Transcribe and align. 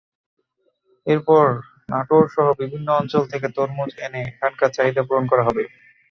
এরপর 1.07 1.45
নাটোরসহ 1.89 2.47
বিভিন্ন 2.61 2.87
অঞ্চল 2.99 3.23
থেকে 3.31 3.47
তরমুজ 3.55 3.91
এনে 4.05 4.21
এখানকার 4.31 4.69
চাহিদা 4.73 5.01
পূরণ 5.07 5.25
করা 5.31 5.43
হবে। 5.47 5.63